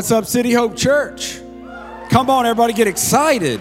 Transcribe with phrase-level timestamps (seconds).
[0.00, 1.42] What's up, City Hope Church?
[2.08, 3.60] Come on, everybody, get excited.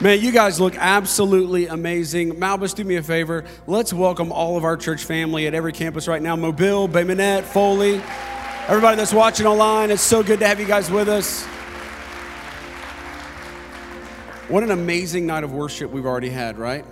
[0.00, 2.36] Man, you guys look absolutely amazing.
[2.36, 3.44] Malbus, do me a favor.
[3.66, 7.44] Let's welcome all of our church family at every campus right now Mobile, Bay Minette,
[7.44, 8.00] Foley,
[8.66, 9.90] everybody that's watching online.
[9.90, 11.44] It's so good to have you guys with us.
[14.48, 16.86] What an amazing night of worship we've already had, right?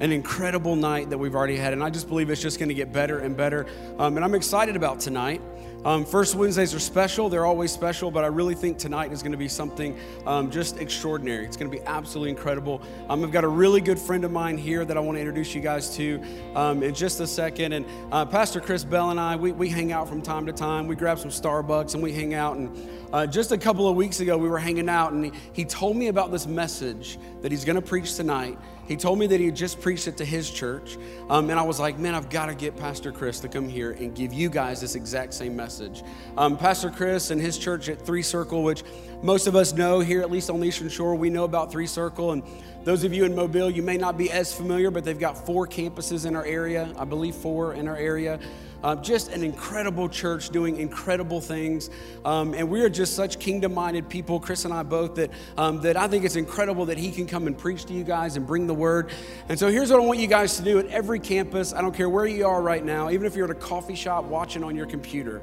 [0.00, 2.74] an incredible night that we've already had, and I just believe it's just going to
[2.74, 3.66] get better and better.
[3.98, 5.42] Um, and I'm excited about tonight.
[5.82, 9.32] Um, first Wednesdays are special, they're always special, but I really think tonight is going
[9.32, 11.46] to be something um, just extraordinary.
[11.46, 12.82] It's going to be absolutely incredible.
[13.08, 15.54] Um, I've got a really good friend of mine here that I want to introduce
[15.54, 16.22] you guys to
[16.54, 17.72] um, in just a second.
[17.72, 20.86] And uh, Pastor Chris Bell and I, we, we hang out from time to time.
[20.86, 22.58] We grab some Starbucks and we hang out.
[22.58, 25.64] And uh, just a couple of weeks ago, we were hanging out, and he, he
[25.64, 28.58] told me about this message that he's going to preach tonight.
[28.90, 30.98] He told me that he had just preached it to his church.
[31.28, 33.92] Um, and I was like, man, I've got to get Pastor Chris to come here
[33.92, 36.02] and give you guys this exact same message.
[36.36, 38.82] Um, Pastor Chris and his church at Three Circle, which
[39.22, 41.86] most of us know here, at least on the Eastern Shore, we know about Three
[41.86, 42.32] Circle.
[42.32, 42.42] And
[42.82, 45.68] those of you in Mobile, you may not be as familiar, but they've got four
[45.68, 46.92] campuses in our area.
[46.98, 48.40] I believe four in our area.
[48.82, 51.90] Uh, just an incredible church doing incredible things.
[52.24, 55.80] Um, and we are just such kingdom minded people, Chris and I both, that, um,
[55.82, 58.46] that I think it's incredible that he can come and preach to you guys and
[58.46, 59.10] bring the word.
[59.48, 61.74] And so here's what I want you guys to do at every campus.
[61.74, 64.24] I don't care where you are right now, even if you're at a coffee shop
[64.24, 65.42] watching on your computer.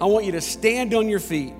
[0.00, 1.54] I want you to stand on your feet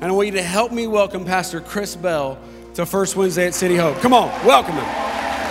[0.00, 2.38] and I want you to help me welcome Pastor Chris Bell
[2.74, 3.98] to First Wednesday at City Hope.
[3.98, 5.41] Come on, welcome him.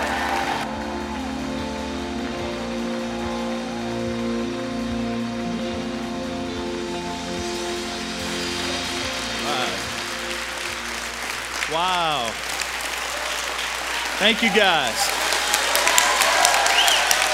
[14.22, 14.94] Thank you guys.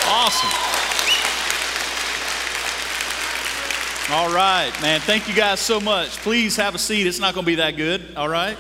[0.06, 0.49] Awesome.
[4.10, 4.99] All right, man.
[5.00, 6.09] Thank you guys so much.
[6.21, 7.06] Please have a seat.
[7.06, 8.16] It's not going to be that good.
[8.16, 8.56] All right.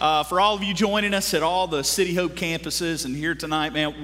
[0.00, 3.36] Uh, for all of you joining us at all the City Hope campuses and here
[3.36, 3.94] tonight, man,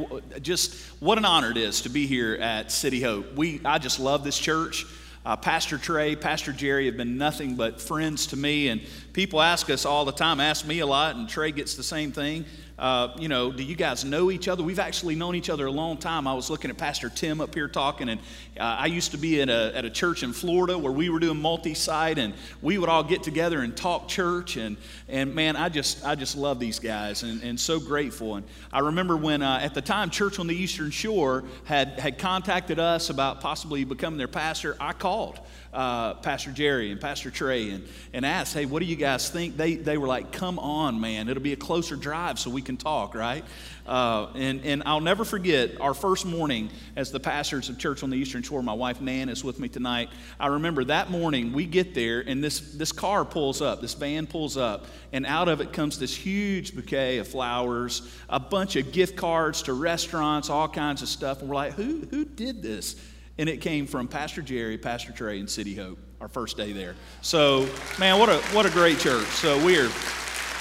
[0.40, 3.34] just what an honor it is to be here at City Hope.
[3.34, 4.86] We, I just love this church.
[5.26, 8.80] Uh, Pastor Trey, Pastor Jerry have been nothing but friends to me, and
[9.12, 12.12] people ask us all the time, ask me a lot, and Trey gets the same
[12.12, 12.44] thing
[12.78, 14.62] uh, you know, do you guys know each other?
[14.62, 16.28] We've actually known each other a long time.
[16.28, 18.21] I was looking at Pastor Tim up here talking, and
[18.59, 21.19] uh, I used to be at a, at a church in Florida where we were
[21.19, 24.56] doing multi-site, and we would all get together and talk church.
[24.56, 24.77] And,
[25.09, 28.37] and man, I just, I just love these guys and, and so grateful.
[28.37, 32.19] And I remember when, uh, at the time, Church on the Eastern Shore had, had
[32.19, 35.41] contacted us about possibly becoming their pastor, I called
[35.72, 39.56] uh, Pastor Jerry and Pastor Trey and, and asked, hey, what do you guys think?
[39.56, 41.28] They, they were like, come on, man.
[41.28, 43.44] It'll be a closer drive so we can talk, right?
[43.86, 48.10] Uh, and, and I'll never forget our first morning as the pastors of Church on
[48.10, 48.62] the Eastern Shore.
[48.62, 50.10] My wife Nan is with me tonight.
[50.38, 54.26] I remember that morning we get there and this, this car pulls up, this van
[54.26, 58.92] pulls up, and out of it comes this huge bouquet of flowers, a bunch of
[58.92, 61.40] gift cards to restaurants, all kinds of stuff.
[61.40, 62.96] And we're like, who, who did this?
[63.38, 66.97] And it came from Pastor Jerry, Pastor Trey, and City Hope, our first day there.
[67.22, 67.69] So,
[67.99, 69.26] man, what a, what a great church.
[69.28, 69.88] So, we're,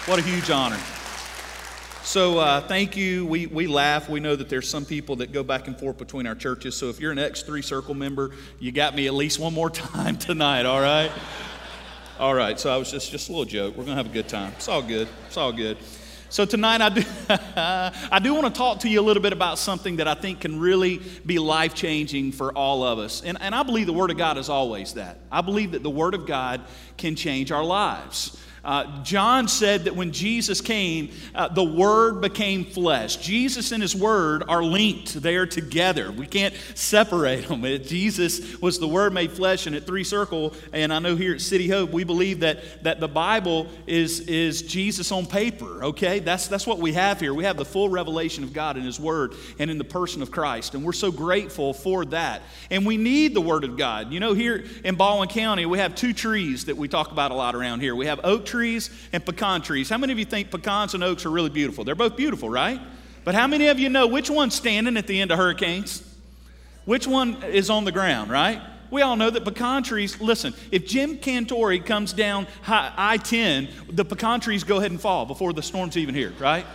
[0.06, 0.80] what a huge honor.
[2.04, 3.26] So, uh, thank you.
[3.26, 4.08] We, we laugh.
[4.08, 6.78] We know that there's some people that go back and forth between our churches.
[6.78, 10.18] So, if you're an X3 Circle member, you got me at least one more time
[10.18, 11.12] tonight, all right?
[12.20, 13.76] All right, so I was just, just a little joke.
[13.76, 14.52] We're going to have a good time.
[14.56, 15.08] It's all good.
[15.28, 15.78] It's all good.
[16.30, 17.04] So tonight I do,
[18.12, 20.42] I do want to talk to you a little bit about something that I think
[20.42, 23.22] can really be life changing for all of us.
[23.24, 25.20] And, and I believe the Word of God is always that.
[25.32, 26.62] I believe that the Word of God
[26.98, 28.38] can change our lives.
[28.68, 33.16] Uh, John said that when Jesus came, uh, the Word became flesh.
[33.16, 36.12] Jesus and His Word are linked, they are together.
[36.12, 37.64] We can't separate them.
[37.64, 41.34] It, Jesus was the Word made flesh, and at Three Circle, and I know here
[41.34, 46.20] at City Hope, we believe that, that the Bible is, is Jesus on paper, okay?
[46.20, 47.34] That's, that's what we have here.
[47.34, 50.30] We have the full revelation of God in His Word and in the person of
[50.30, 52.42] Christ, and we're so grateful for that.
[52.70, 54.12] And we need the Word of God.
[54.12, 57.34] You know, here in Baldwin County, we have two trees that we talk about a
[57.34, 57.96] lot around here.
[57.96, 59.88] We have oak trees trees and pecan trees.
[59.88, 61.84] How many of you think pecans and oaks are really beautiful?
[61.84, 62.82] They're both beautiful, right?
[63.24, 66.02] But how many of you know which one's standing at the end of hurricanes?
[66.86, 68.60] Which one is on the ground, right?
[68.90, 74.04] We all know that pecan trees, listen, if Jim Cantore comes down I 10, the
[74.04, 76.66] pecan trees go ahead and fall before the storm's even here, right?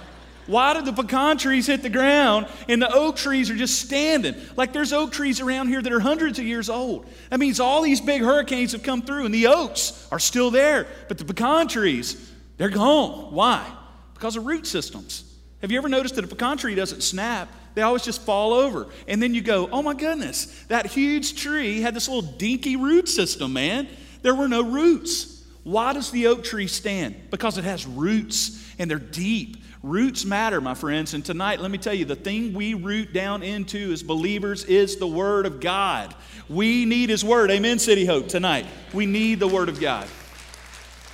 [0.47, 4.35] Why did the pecan trees hit the ground and the oak trees are just standing?
[4.57, 7.07] Like there's oak trees around here that are hundreds of years old.
[7.31, 10.87] That means all these big hurricanes have come through and the oaks are still there,
[11.09, 13.33] but the pecan trees, they're gone.
[13.33, 13.71] Why?
[14.15, 15.25] Because of root systems.
[15.61, 18.89] Have you ever noticed that a pecan tree doesn't snap they always just fall over.
[19.09, 23.09] And then you go, oh my goodness, that huge tree had this little dinky root
[23.09, 23.89] system, man.
[24.23, 25.45] There were no roots.
[25.65, 27.31] Why does the oak tree stand?
[27.31, 29.62] Because it has roots and they're deep.
[29.83, 31.13] Roots matter, my friends.
[31.13, 34.97] And tonight, let me tell you, the thing we root down into as believers is
[34.97, 36.15] the Word of God.
[36.49, 37.51] We need His Word.
[37.51, 38.67] Amen, City Hope, tonight.
[38.93, 40.07] We need the Word of God.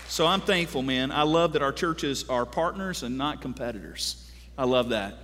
[0.09, 1.11] So I'm thankful, man.
[1.11, 4.31] I love that our churches are partners and not competitors.
[4.59, 5.15] I love that.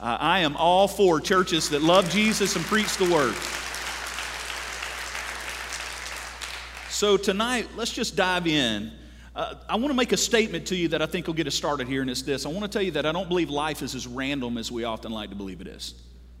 [0.00, 3.34] Uh, I am all for churches that love Jesus and preach the word.
[6.90, 8.90] So tonight, let's just dive in.
[9.36, 11.54] Uh, I want to make a statement to you that I think will get us
[11.54, 12.46] started here, and it's this.
[12.46, 14.84] I want to tell you that I don't believe life is as random as we
[14.84, 15.94] often like to believe it is.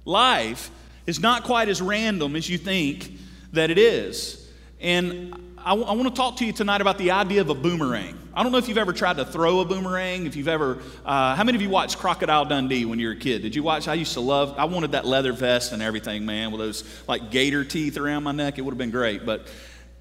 [0.06, 0.70] Life
[1.06, 3.12] is not quite as random as you think
[3.52, 4.50] that it is.
[4.80, 7.54] And I, w- I want to talk to you tonight about the idea of a
[7.54, 8.18] boomerang.
[8.32, 10.24] I don't know if you've ever tried to throw a boomerang.
[10.24, 13.18] If you've ever, uh, how many of you watched Crocodile Dundee when you were a
[13.18, 13.42] kid?
[13.42, 13.88] Did you watch?
[13.88, 14.54] I used to love.
[14.56, 18.32] I wanted that leather vest and everything, man, with those like gator teeth around my
[18.32, 18.56] neck.
[18.56, 19.48] It would have been great, but.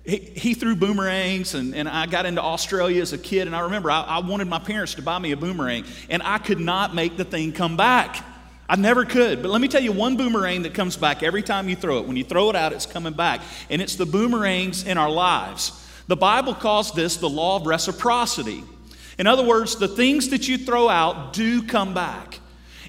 [0.05, 3.47] He, he threw boomerangs, and, and I got into Australia as a kid.
[3.47, 6.37] And I remember I, I wanted my parents to buy me a boomerang, and I
[6.37, 8.23] could not make the thing come back.
[8.67, 9.41] I never could.
[9.41, 12.07] But let me tell you one boomerang that comes back every time you throw it.
[12.07, 13.41] When you throw it out, it's coming back.
[13.69, 15.83] And it's the boomerangs in our lives.
[16.07, 18.63] The Bible calls this the law of reciprocity.
[19.17, 22.39] In other words, the things that you throw out do come back.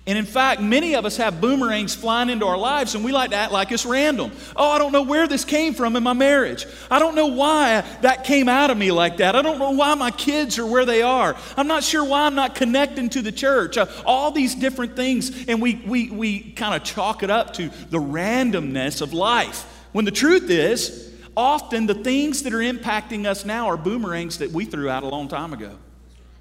[0.08, 3.30] And in fact, many of us have boomerangs flying into our lives and we like
[3.30, 4.30] to act like it's random.
[4.54, 6.64] Oh, I don't know where this came from in my marriage.
[6.88, 9.34] I don't know why that came out of me like that.
[9.34, 11.34] I don't know why my kids are where they are.
[11.56, 13.76] I'm not sure why I'm not connecting to the church.
[13.76, 15.48] Uh, all these different things.
[15.48, 19.64] And we, we, we kind of chalk it up to the randomness of life.
[19.90, 24.52] When the truth is, often the things that are impacting us now are boomerangs that
[24.52, 25.76] we threw out a long time ago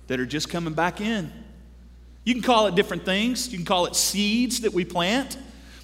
[0.05, 1.31] that are just coming back in.
[2.25, 5.37] You can call it different things, you can call it seeds that we plant.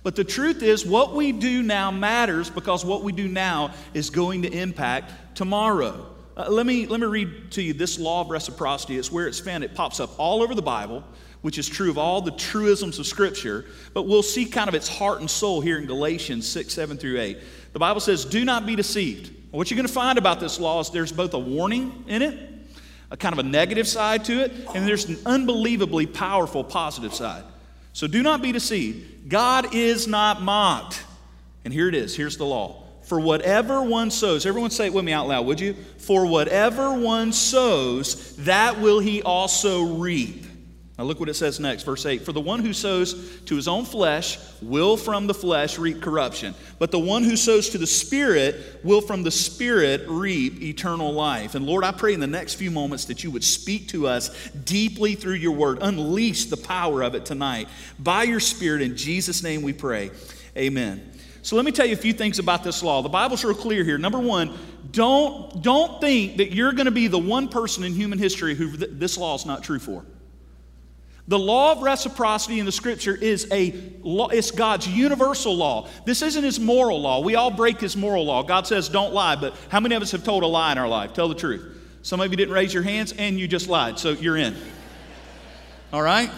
[0.03, 4.09] But the truth is, what we do now matters because what we do now is
[4.09, 6.07] going to impact tomorrow.
[6.35, 8.97] Uh, let, me, let me read to you this law of reciprocity.
[8.97, 9.63] It's where it's found.
[9.63, 11.03] It pops up all over the Bible,
[11.43, 13.65] which is true of all the truisms of Scripture.
[13.93, 17.19] But we'll see kind of its heart and soul here in Galatians 6, 7 through
[17.19, 17.37] 8.
[17.73, 19.31] The Bible says, Do not be deceived.
[19.51, 22.50] What you're going to find about this law is there's both a warning in it
[23.11, 27.43] a kind of a negative side to it, and there's an unbelievably powerful positive side.
[27.93, 29.29] So do not be deceived.
[29.29, 31.03] God is not mocked.
[31.63, 32.15] And here it is.
[32.15, 32.83] Here's the law.
[33.03, 35.73] For whatever one sows, everyone say it with me out loud, would you?
[35.97, 40.45] For whatever one sows, that will he also reap.
[40.97, 42.23] Now, look what it says next, verse 8.
[42.23, 46.53] For the one who sows to his own flesh will from the flesh reap corruption,
[46.79, 51.55] but the one who sows to the Spirit will from the Spirit reap eternal life.
[51.55, 54.49] And Lord, I pray in the next few moments that you would speak to us
[54.49, 57.69] deeply through your word, unleash the power of it tonight.
[57.97, 60.11] By your Spirit, in Jesus' name we pray.
[60.57, 61.09] Amen.
[61.41, 63.01] So let me tell you a few things about this law.
[63.01, 63.97] The Bible's real clear here.
[63.97, 64.55] Number one,
[64.91, 68.75] don't, don't think that you're going to be the one person in human history who
[68.75, 70.05] th- this law is not true for.
[71.31, 75.87] The law of reciprocity in the scripture is a law, it's God's universal law.
[76.05, 77.21] This isn't his moral law.
[77.21, 78.43] We all break his moral law.
[78.43, 80.89] God says don't lie, but how many of us have told a lie in our
[80.89, 81.13] life?
[81.13, 81.77] Tell the truth.
[82.01, 84.57] Some of you didn't raise your hands and you just lied, so you're in.
[85.93, 86.29] All right?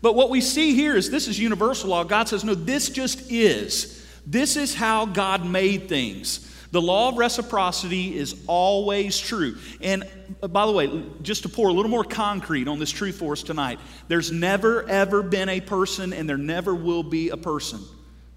[0.00, 2.02] But what we see here is this is universal law.
[2.02, 4.02] God says, no, this just is.
[4.26, 6.45] This is how God made things.
[6.76, 9.56] The law of reciprocity is always true.
[9.80, 10.04] And
[10.42, 13.32] uh, by the way, just to pour a little more concrete on this truth for
[13.32, 17.80] us tonight, there's never, ever been a person, and there never will be a person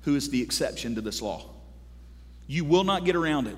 [0.03, 1.50] who is the exception to this law.
[2.48, 3.58] You will not get around it.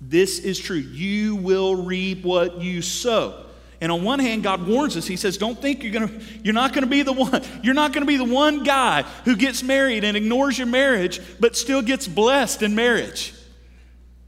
[0.00, 0.78] This is true.
[0.78, 3.44] You will reap what you sow.
[3.82, 5.06] And on one hand, God warns us.
[5.06, 7.42] He says, Don't think you're, gonna, you're not to be the one.
[7.62, 11.54] You're not to be the one guy who gets married and ignores your marriage, but
[11.54, 13.34] still gets blessed in marriage.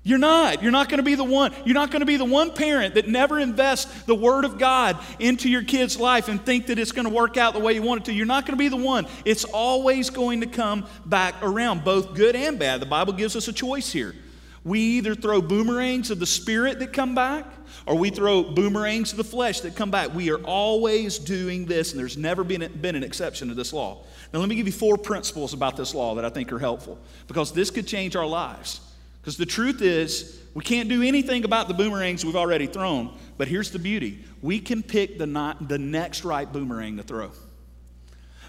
[0.06, 0.62] You're not.
[0.62, 1.54] You're not going to be the one.
[1.64, 4.99] You're not going to be the one parent that never invests the Word of God
[5.18, 7.80] into your kid's life and think that it's going to work out the way you
[7.80, 8.12] want it to.
[8.12, 9.06] You're not going to be the one.
[9.25, 12.80] It's always going to come back around, both good and bad.
[12.80, 14.14] The Bible gives us a choice here.
[14.62, 17.46] We either throw boomerangs of the Spirit that come back,
[17.87, 20.14] or we throw boomerangs of the flesh that come back.
[20.14, 24.04] We are always doing this, and there's never been, been an exception to this law.
[24.32, 26.99] Now, let me give you four principles about this law that I think are helpful
[27.26, 28.80] because this could change our lives.
[29.24, 33.16] Because the truth is, we can't do anything about the boomerangs we've already thrown.
[33.38, 37.30] But here's the beauty we can pick the, not, the next right boomerang to throw.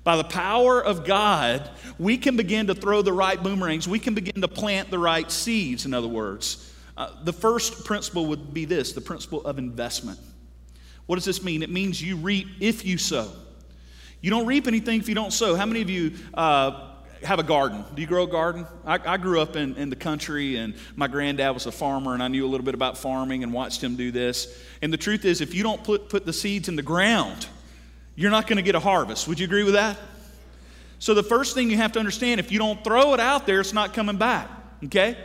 [0.03, 3.87] By the power of God, we can begin to throw the right boomerangs.
[3.87, 6.73] We can begin to plant the right seeds, in other words.
[6.97, 10.19] Uh, the first principle would be this the principle of investment.
[11.05, 11.63] What does this mean?
[11.63, 13.31] It means you reap if you sow.
[14.19, 15.55] You don't reap anything if you don't sow.
[15.55, 16.94] How many of you uh,
[17.25, 17.83] have a garden?
[17.93, 18.65] Do you grow a garden?
[18.85, 22.23] I, I grew up in, in the country, and my granddad was a farmer, and
[22.23, 24.57] I knew a little bit about farming and watched him do this.
[24.81, 27.47] And the truth is, if you don't put, put the seeds in the ground,
[28.15, 29.27] you're not going to get a harvest.
[29.27, 29.97] Would you agree with that?
[30.99, 33.59] So, the first thing you have to understand if you don't throw it out there,
[33.59, 34.49] it's not coming back,
[34.85, 35.17] okay?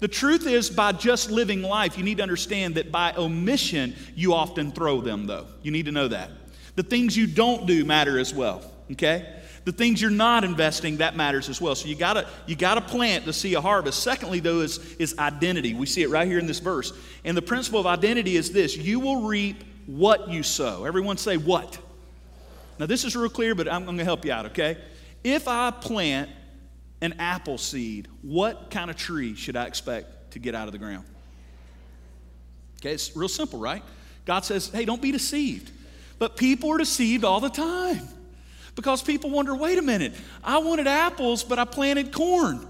[0.00, 4.34] The truth is, by just living life, you need to understand that by omission, you
[4.34, 5.46] often throw them, though.
[5.62, 6.30] You need to know that.
[6.76, 9.26] The things you don't do matter as well, okay?
[9.64, 11.74] The things you're not investing, that matters as well.
[11.74, 14.02] So you gotta, you gotta plant to see a harvest.
[14.02, 15.72] Secondly, though, is, is identity.
[15.72, 16.92] We see it right here in this verse.
[17.24, 20.84] And the principle of identity is this you will reap what you sow.
[20.84, 21.78] Everyone say what?
[22.78, 24.76] Now, this is real clear, but I'm gonna help you out, okay?
[25.22, 26.28] If I plant
[27.00, 30.78] an apple seed, what kind of tree should I expect to get out of the
[30.78, 31.06] ground?
[32.80, 33.82] Okay, it's real simple, right?
[34.26, 35.70] God says, hey, don't be deceived.
[36.18, 38.06] But people are deceived all the time
[38.74, 42.66] because people wonder wait a minute, I wanted apples, but I planted corn.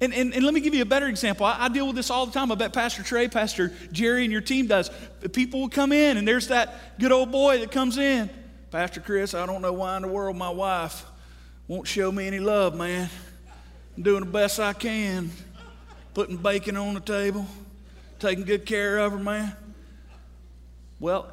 [0.00, 1.46] And, and, and let me give you a better example.
[1.46, 2.52] I, I, deal with this all the time.
[2.52, 4.90] I bet Pastor Trey, Pastor Jerry, and your team does.
[5.32, 8.28] People will come in, and there's that good old boy that comes in.
[8.70, 11.06] Pastor Chris, I don't know why in the world my wife
[11.66, 13.08] won't show me any love, man.
[13.96, 15.30] I'm doing the best I can,
[16.12, 17.46] putting bacon on the table,
[18.18, 19.56] taking good care of her, man.
[21.00, 21.32] Well,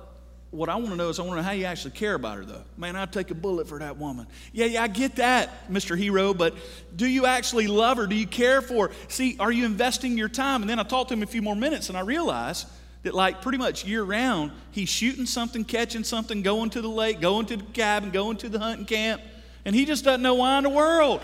[0.53, 2.37] what I want to know is I want to know how you actually care about
[2.37, 2.63] her, though.
[2.77, 4.27] Man, I'd take a bullet for that woman.
[4.51, 5.97] Yeah, yeah, I get that, Mr.
[5.97, 6.53] Hero, but
[6.95, 8.05] do you actually love her?
[8.05, 8.93] Do you care for her?
[9.07, 10.61] See, are you investing your time?
[10.61, 12.67] And then I talked to him a few more minutes, and I realized
[13.01, 17.19] that, like, pretty much year round, he's shooting something, catching something, going to the lake,
[17.19, 19.23] going to the cabin, going to the hunting camp,
[19.65, 21.19] and he just doesn't know why in the world.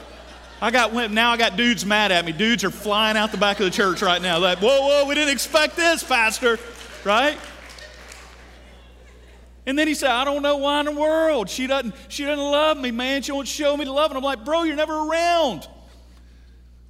[0.62, 2.34] I got now I got dudes mad at me.
[2.34, 4.40] Dudes are flying out the back of the church right now.
[4.40, 6.60] Like, whoa, whoa, we didn't expect this, Pastor.
[7.06, 7.38] Right?
[9.70, 11.48] And then he said, I don't know why in the world.
[11.48, 13.22] She doesn't, she doesn't love me, man.
[13.22, 14.10] She won't show me the love.
[14.10, 15.68] And I'm like, bro, you're never around.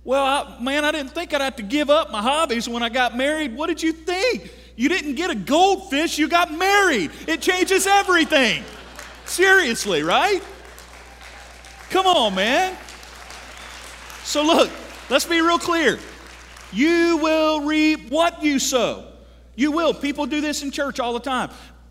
[0.05, 2.88] Well, I, man, I didn't think I'd have to give up my hobbies when I
[2.88, 3.53] got married.
[3.53, 4.50] What did you think?
[4.77, 7.12] You didn't get a goldfish, you got married.
[7.27, 8.63] It changes everything.
[9.25, 10.41] Seriously, right?
[11.89, 12.77] Come on, man.
[14.24, 14.71] So, look,
[15.09, 16.00] let's be real clear.
[16.71, 19.05] You will reap what you sow.
[19.57, 19.93] You will.
[19.93, 21.50] People do this in church all the time.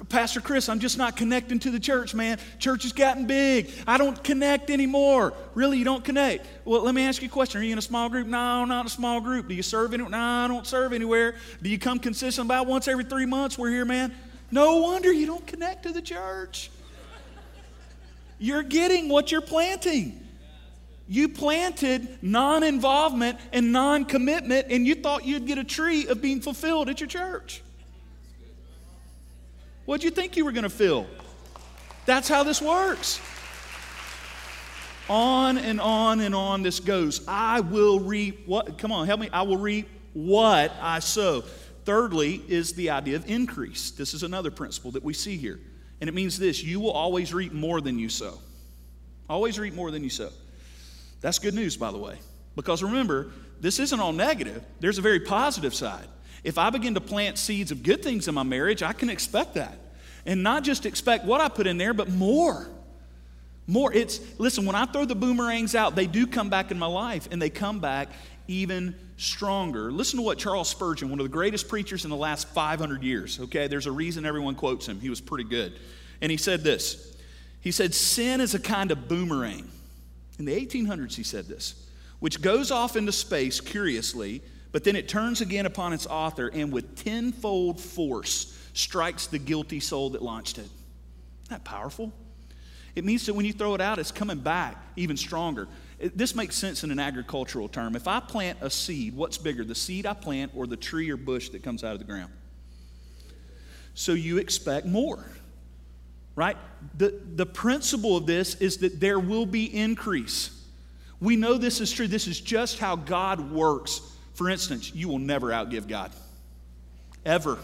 [0.09, 2.39] Pastor Chris, I'm just not connecting to the church, man.
[2.59, 3.71] Church has gotten big.
[3.87, 5.33] I don't connect anymore.
[5.55, 6.47] Really, you don't connect?
[6.65, 7.61] Well, let me ask you a question.
[7.61, 8.27] Are you in a small group?
[8.29, 9.49] No, not a small group.
[9.49, 10.11] Do you serve anywhere?
[10.11, 11.35] No, I don't serve anywhere.
[11.63, 13.59] Do you come consistent about once every three months?
[13.59, 14.15] We're here, man.
[14.51, 16.71] No wonder you don't connect to the church.
[18.39, 20.25] You're getting what you're planting.
[21.09, 26.23] You planted non involvement and non commitment, and you thought you'd get a tree of
[26.23, 27.63] being fulfilled at your church.
[29.89, 31.07] What'd you think you were going to feel?
[32.05, 33.23] That's how this works.
[35.09, 37.25] On and on and on this goes.
[37.27, 38.77] I will reap what?
[38.77, 39.31] Come on, help me.
[39.33, 41.41] I will reap what I sow.
[41.87, 43.91] Thirdly, is the idea of increase.
[43.91, 45.59] This is another principle that we see here.
[46.03, 48.39] And it means this you will always reap more than you sow.
[49.27, 50.29] Always reap more than you sow.
[51.23, 52.19] That's good news, by the way.
[52.57, 53.29] Because remember,
[53.59, 56.09] this isn't all negative, there's a very positive side.
[56.45, 59.55] If I begin to plant seeds of good things in my marriage, I can expect
[59.55, 59.79] that.
[60.27, 62.69] And not just expect what I put in there, but more.
[63.67, 63.93] More.
[63.93, 67.29] It's, listen, when I throw the boomerangs out, they do come back in my life,
[67.31, 68.09] and they come back
[68.47, 69.93] even stronger.
[69.93, 73.41] Listen to what Charles Spurgeon, one of the greatest preachers in the last 500 years,
[73.41, 73.67] okay?
[73.67, 75.01] There's a reason everyone quotes him.
[75.01, 75.79] He was pretty good.
[76.21, 77.17] And he said this
[77.61, 79.69] He said, Sin is a kind of boomerang
[80.39, 81.75] in the 1800s, he said this,
[82.21, 84.41] which goes off into space curiously,
[84.79, 89.81] but then it turns again upon its author and with tenfold force strikes the guilty
[89.81, 90.67] soul that launched it.
[90.67, 92.13] Isn't that powerful?
[92.95, 95.67] It means that when you throw it out, it's coming back even stronger.
[95.99, 97.97] It, this makes sense in an agricultural term.
[97.97, 101.17] If I plant a seed, what's bigger, the seed I plant or the tree or
[101.17, 102.31] bush that comes out of the ground?
[103.95, 105.25] So you expect more
[106.37, 106.57] right?
[106.97, 110.57] The, the principle of this is that there will be increase.
[111.19, 112.07] We know this is true.
[112.07, 114.01] This is just how God works.
[114.39, 116.13] For instance, you will never outgive God.
[117.27, 117.59] Ever.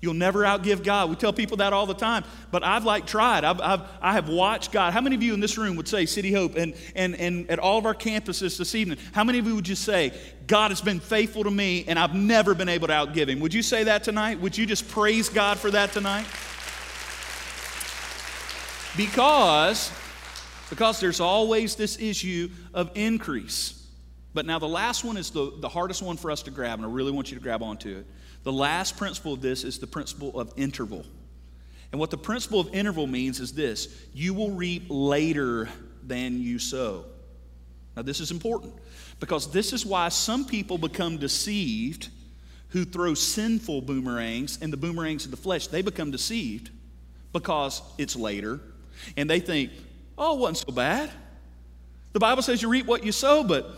[0.00, 1.10] You'll never outgive God.
[1.10, 3.42] We tell people that all the time, but I've like tried.
[3.42, 4.92] I've, I've, I have watched God.
[4.92, 7.58] How many of you in this room would say City Hope and, and, and at
[7.58, 10.12] all of our campuses this evening, how many of you would just say,
[10.46, 13.40] God has been faithful to me and I've never been able to outgive him?
[13.40, 14.38] Would you say that tonight?
[14.38, 16.26] Would you just praise God for that tonight?
[18.96, 19.90] Because,
[20.70, 23.83] because there's always this issue of increase.
[24.34, 26.86] But now the last one is the, the hardest one for us to grab, and
[26.86, 28.06] I really want you to grab onto it.
[28.42, 31.06] The last principle of this is the principle of interval.
[31.92, 35.68] And what the principle of interval means is this you will reap later
[36.02, 37.04] than you sow.
[37.96, 38.74] Now, this is important
[39.20, 42.08] because this is why some people become deceived
[42.70, 45.68] who throw sinful boomerangs and the boomerangs of the flesh.
[45.68, 46.70] They become deceived
[47.32, 48.60] because it's later
[49.16, 49.70] and they think,
[50.18, 51.10] oh, it wasn't so bad.
[52.12, 53.76] The Bible says you reap what you sow, but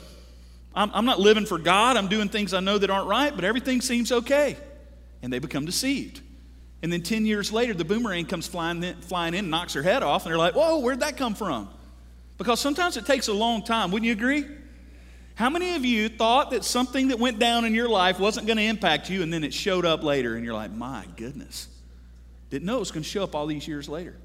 [0.76, 1.96] I'm, I'm not living for God.
[1.96, 4.56] I'm doing things I know that aren't right, but everything seems okay.
[5.22, 6.20] And they become deceived.
[6.82, 10.02] And then 10 years later, the boomerang comes flying in, flying in, knocks her head
[10.02, 11.70] off, and they're like, whoa, where'd that come from?
[12.36, 13.90] Because sometimes it takes a long time.
[13.90, 14.44] Wouldn't you agree?
[15.34, 18.58] How many of you thought that something that went down in your life wasn't going
[18.58, 21.68] to impact you, and then it showed up later, and you're like, my goodness,
[22.50, 24.16] didn't know it was going to show up all these years later?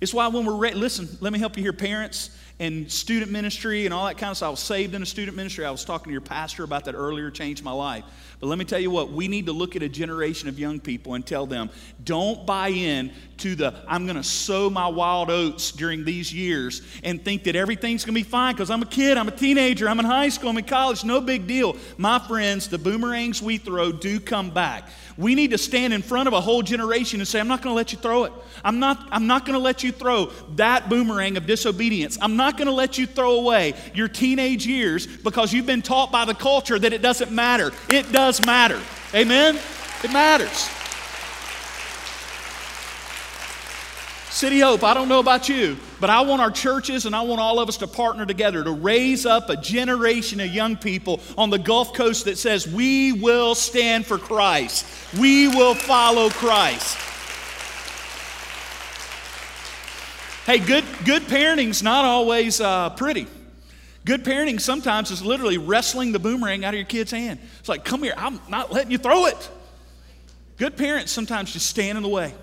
[0.00, 3.84] It's why when we're ready, listen, let me help you here, parents and student ministry
[3.84, 4.46] and all that kind of stuff.
[4.46, 5.64] I was saved in a student ministry.
[5.64, 8.04] I was talking to your pastor about that earlier, changed my life.
[8.38, 10.78] But let me tell you what, we need to look at a generation of young
[10.78, 11.70] people and tell them,
[12.04, 16.82] don't buy in to the I'm going to sow my wild oats during these years
[17.02, 19.88] and think that everything's going to be fine because I'm a kid, I'm a teenager,
[19.88, 21.76] I'm in high school, I'm in college, no big deal.
[21.96, 24.90] My friends, the boomerangs we throw do come back.
[25.16, 27.72] We need to stand in front of a whole generation and say, I'm not going
[27.72, 28.32] to let you throw it.
[28.64, 32.18] I'm not, I'm not going to let you throw that boomerang of disobedience.
[32.20, 36.10] I'm not going to let you throw away your teenage years because you've been taught
[36.10, 37.70] by the culture that it doesn't matter.
[37.88, 38.80] It does matter.
[39.14, 39.58] Amen?
[40.02, 40.68] It matters.
[44.34, 47.40] City Hope, I don't know about you, but I want our churches and I want
[47.40, 51.48] all of us to partner together to raise up a generation of young people on
[51.48, 54.84] the Gulf Coast that says, We will stand for Christ.
[55.18, 56.98] We will follow Christ.
[60.44, 63.26] Hey, good, good parenting's not always uh, pretty.
[64.04, 67.40] Good parenting sometimes is literally wrestling the boomerang out of your kid's hand.
[67.60, 69.50] It's like, come here, I'm not letting you throw it.
[70.58, 72.34] Good parents sometimes just stand in the way.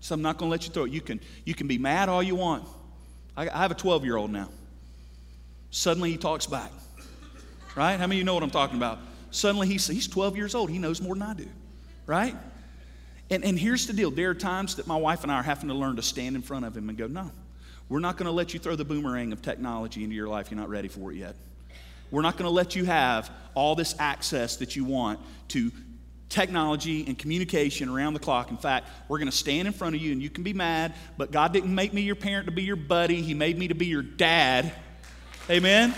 [0.00, 0.92] So I'm not going to let you throw it.
[0.92, 2.66] You can, you can be mad all you want.
[3.36, 4.48] I, have a 12 year old now.
[5.70, 6.70] Suddenly he talks back.
[7.76, 7.98] Right?
[7.98, 8.98] How many of you know what I'm talking about?
[9.30, 10.70] Suddenly he's, he's 12 years old.
[10.70, 11.48] He knows more than I do.
[12.06, 12.36] Right?
[13.30, 15.68] And, and here's the deal there are times that my wife and I are having
[15.68, 17.30] to learn to stand in front of him and go, no,
[17.88, 20.50] we're not going to let you throw the boomerang of technology into your life.
[20.50, 21.34] You're not ready for it yet.
[22.10, 25.18] We're not going to let you have all this access that you want
[25.48, 25.72] to
[26.28, 28.50] technology and communication around the clock.
[28.50, 30.94] In fact, we're going to stand in front of you and you can be mad,
[31.16, 33.74] but God didn't make me your parent to be your buddy, He made me to
[33.74, 34.72] be your dad.
[35.50, 35.94] Amen?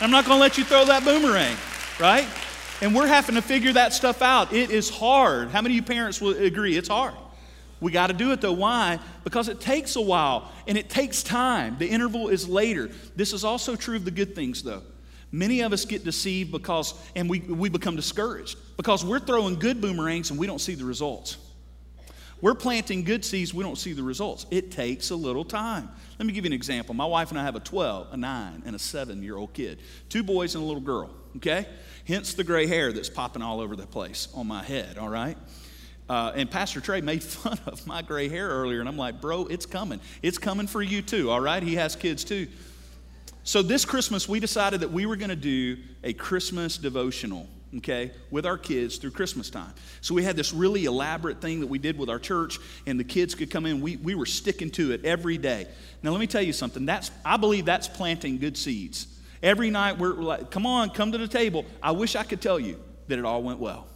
[0.00, 1.56] I'm not going to let you throw that boomerang,
[2.00, 2.26] right?
[2.80, 4.52] And we're having to figure that stuff out.
[4.52, 5.48] It is hard.
[5.50, 6.76] How many of you parents will agree?
[6.76, 7.14] It's hard.
[7.80, 8.52] We got to do it though.
[8.52, 8.98] Why?
[9.24, 11.76] Because it takes a while and it takes time.
[11.78, 12.90] The interval is later.
[13.14, 14.82] This is also true of the good things though.
[15.34, 19.80] Many of us get deceived because, and we, we become discouraged because we're throwing good
[19.80, 21.38] boomerangs and we don't see the results.
[22.40, 24.46] We're planting good seeds, we don't see the results.
[24.52, 25.88] It takes a little time.
[26.20, 26.94] Let me give you an example.
[26.94, 29.80] My wife and I have a 12, a 9, and a 7 year old kid.
[30.08, 31.66] Two boys and a little girl, okay?
[32.06, 35.36] Hence the gray hair that's popping all over the place on my head, all right?
[36.08, 39.46] Uh, and Pastor Trey made fun of my gray hair earlier, and I'm like, bro,
[39.46, 39.98] it's coming.
[40.22, 41.60] It's coming for you too, all right?
[41.60, 42.46] He has kids too.
[43.46, 48.10] So this Christmas, we decided that we were going to do a Christmas devotional, okay,
[48.30, 49.72] with our kids through Christmas time.
[50.00, 53.04] So we had this really elaborate thing that we did with our church, and the
[53.04, 53.82] kids could come in.
[53.82, 55.66] We, we were sticking to it every day.
[56.02, 56.86] Now, let me tell you something.
[56.86, 59.08] That's, I believe that's planting good seeds.
[59.42, 61.66] Every night, we're like, come on, come to the table.
[61.82, 63.86] I wish I could tell you that it all went well.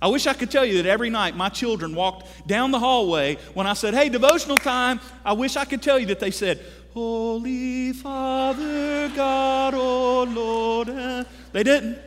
[0.00, 3.36] I wish I could tell you that every night my children walked down the hallway
[3.54, 5.00] when I said, hey, devotional time.
[5.24, 10.88] I wish I could tell you that they said, Holy Father God, oh Lord.
[10.88, 11.24] Eh.
[11.52, 11.98] They didn't.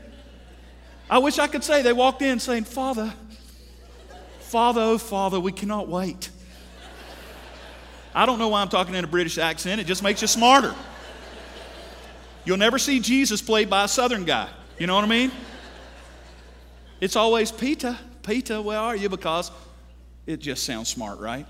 [1.10, 3.14] I wish I could say they walked in saying, Father,
[4.40, 6.30] Father, oh Father, we cannot wait.
[8.14, 10.76] I don't know why I'm talking in a British accent, it just makes you smarter.
[12.44, 14.50] You'll never see Jesus played by a Southern guy.
[14.80, 15.32] You know what I mean?
[17.00, 19.10] It's always Peter, Peter, where are you?
[19.10, 19.52] Because
[20.26, 21.46] it just sounds smart, right?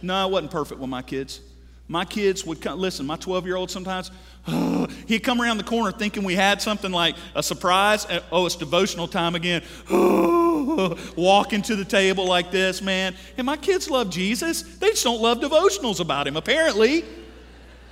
[0.00, 1.40] No, I wasn't perfect with my kids.
[1.88, 4.10] My kids would come, listen, my 12 year old sometimes,
[4.46, 8.06] oh, he'd come around the corner thinking we had something like a surprise.
[8.30, 9.62] Oh, it's devotional time again.
[9.90, 13.14] Oh, walking to the table like this, man.
[13.36, 14.62] And my kids love Jesus.
[14.62, 17.04] They just don't love devotionals about him, apparently.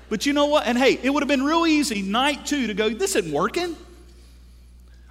[0.09, 0.67] But you know what?
[0.67, 3.77] And hey, it would have been real easy night two to go, this isn't working.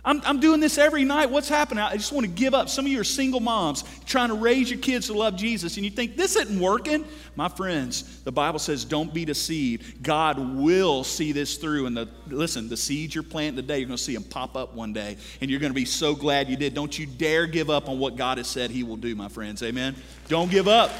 [0.04, 1.30] I'm, I'm doing this every night.
[1.30, 1.84] What's happening?
[1.84, 2.70] I just want to give up.
[2.70, 5.84] Some of you are single moms trying to raise your kids to love Jesus, and
[5.84, 7.04] you think, this isn't working.
[7.36, 10.02] My friends, the Bible says, don't be deceived.
[10.02, 11.86] God will see this through.
[11.86, 14.74] And the, listen, the seeds you're planting today, you're going to see them pop up
[14.74, 16.74] one day, and you're going to be so glad you did.
[16.74, 19.62] Don't you dare give up on what God has said He will do, my friends.
[19.64, 19.96] Amen?
[20.30, 20.92] Don't give up.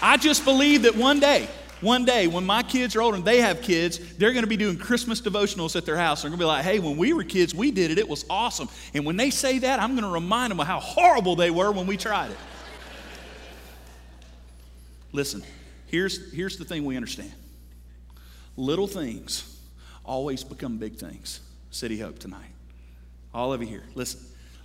[0.00, 1.48] I just believe that one day,
[1.80, 4.56] one day when my kids are older and they have kids, they're going to be
[4.56, 6.22] doing Christmas devotionals at their house.
[6.22, 7.98] They're going to be like, hey, when we were kids, we did it.
[7.98, 8.68] It was awesome.
[8.94, 11.70] And when they say that, I'm going to remind them of how horrible they were
[11.70, 12.36] when we tried it.
[15.12, 15.42] Listen,
[15.86, 17.32] here's, here's the thing we understand
[18.56, 19.56] little things
[20.04, 21.40] always become big things.
[21.70, 22.50] City Hope tonight.
[23.32, 24.20] All of you here, listen.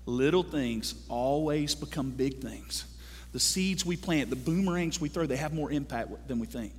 [0.06, 2.86] Little things always become big things.
[3.32, 6.74] The seeds we plant, the boomerangs we throw, they have more impact than we think.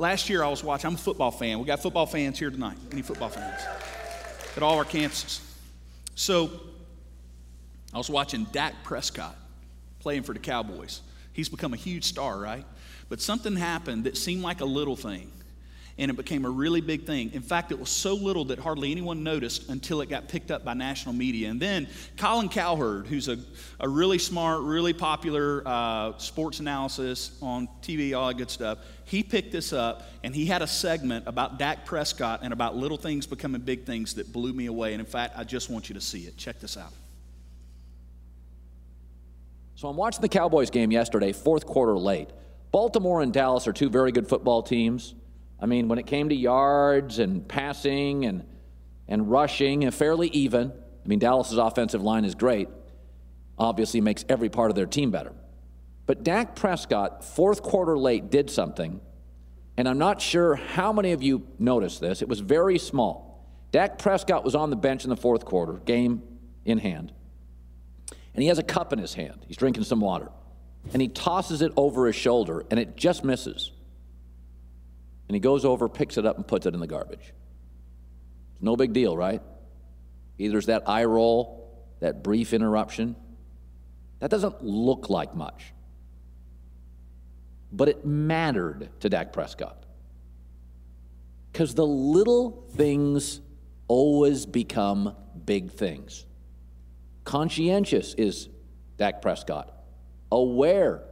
[0.00, 1.58] Last year I was watching, I'm a football fan.
[1.58, 2.78] We got football fans here tonight.
[2.90, 3.60] Any football fans?
[4.56, 5.40] At all our campuses.
[6.14, 6.50] So
[7.92, 9.36] I was watching Dak Prescott
[9.98, 11.02] playing for the Cowboys.
[11.34, 12.64] He's become a huge star, right?
[13.10, 15.30] But something happened that seemed like a little thing
[16.00, 17.30] and it became a really big thing.
[17.34, 20.64] In fact, it was so little that hardly anyone noticed until it got picked up
[20.64, 21.50] by national media.
[21.50, 23.38] And then Colin Cowherd, who's a,
[23.78, 29.22] a really smart, really popular uh, sports analysis on TV, all that good stuff, he
[29.22, 33.26] picked this up and he had a segment about Dak Prescott and about little things
[33.26, 34.94] becoming big things that blew me away.
[34.94, 36.38] And in fact, I just want you to see it.
[36.38, 36.94] Check this out.
[39.76, 42.30] So I'm watching the Cowboys game yesterday, fourth quarter late.
[42.72, 45.14] Baltimore and Dallas are two very good football teams.
[45.60, 48.44] I mean, when it came to yards and passing and,
[49.08, 50.72] and rushing, and fairly even.
[51.04, 52.68] I mean, Dallas's offensive line is great.
[53.58, 55.32] Obviously, makes every part of their team better.
[56.06, 59.00] But Dak Prescott, fourth quarter late, did something,
[59.76, 62.22] and I'm not sure how many of you noticed this.
[62.22, 63.46] It was very small.
[63.70, 66.22] Dak Prescott was on the bench in the fourth quarter, game
[66.64, 67.12] in hand,
[68.34, 69.44] and he has a cup in his hand.
[69.46, 70.30] He's drinking some water,
[70.92, 73.72] and he tosses it over his shoulder, and it just misses.
[75.30, 77.32] And he goes over, picks it up, and puts it in the garbage.
[78.54, 79.40] It's no big deal, right?
[80.38, 83.14] Either it's that eye roll, that brief interruption.
[84.18, 85.72] That doesn't look like much.
[87.70, 89.86] But it mattered to Dak Prescott.
[91.52, 93.40] Because the little things
[93.86, 95.14] always become
[95.44, 96.26] big things.
[97.22, 98.48] Conscientious is
[98.96, 99.72] Dak Prescott,
[100.32, 101.04] aware,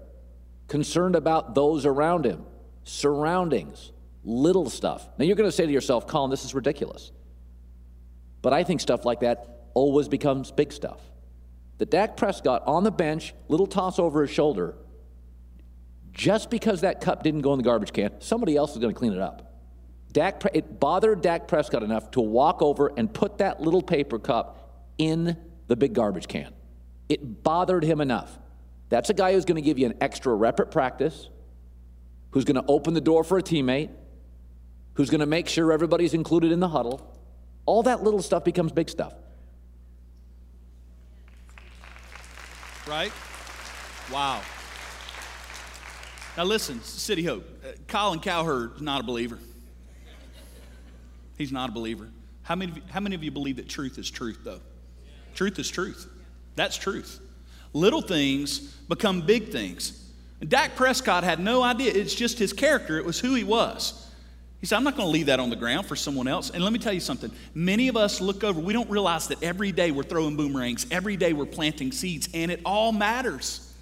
[0.66, 2.44] concerned about those around him,
[2.82, 3.92] surroundings
[4.28, 5.08] little stuff.
[5.18, 7.10] Now you're going to say to yourself, Colin, this is ridiculous.
[8.42, 11.00] But I think stuff like that always becomes big stuff.
[11.78, 14.74] The Dak Prescott on the bench, little toss over his shoulder,
[16.12, 18.98] just because that cup didn't go in the garbage can, somebody else is going to
[18.98, 19.50] clean it up.
[20.12, 24.88] Dak, it bothered Dak Prescott enough to walk over and put that little paper cup
[24.98, 25.36] in
[25.68, 26.52] the big garbage can.
[27.08, 28.38] It bothered him enough.
[28.88, 31.28] That's a guy who's going to give you an extra rep at practice,
[32.32, 33.90] who's going to open the door for a teammate,
[34.98, 37.00] who's going to make sure everybody's included in the huddle.
[37.66, 39.14] All that little stuff becomes big stuff.
[42.84, 43.12] Right?
[44.12, 44.42] Wow.
[46.36, 47.48] Now listen, City Hope.
[47.64, 49.38] Uh, Colin Cowherd is not a believer.
[51.36, 52.08] He's not a believer.
[52.42, 54.60] How many, you, how many of you believe that truth is truth, though?
[55.36, 56.10] Truth is truth.
[56.56, 57.20] That's truth.
[57.72, 58.58] Little things
[58.88, 60.10] become big things.
[60.40, 61.92] And Dak Prescott had no idea.
[61.92, 64.06] It's just his character, it was who he was.
[64.60, 66.50] He said, I'm not going to leave that on the ground for someone else.
[66.50, 67.30] And let me tell you something.
[67.54, 71.16] Many of us look over, we don't realize that every day we're throwing boomerangs, every
[71.16, 73.72] day we're planting seeds, and it all matters.